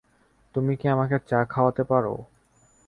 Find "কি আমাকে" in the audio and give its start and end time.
0.75-1.15